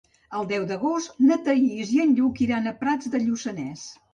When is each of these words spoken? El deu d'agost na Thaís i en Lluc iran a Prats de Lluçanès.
El 0.37 0.45
deu 0.51 0.63
d'agost 0.71 1.21
na 1.27 1.37
Thaís 1.49 1.93
i 1.99 2.01
en 2.07 2.17
Lluc 2.21 2.43
iran 2.49 2.73
a 2.73 2.77
Prats 2.83 3.15
de 3.17 3.25
Lluçanès. 3.29 3.89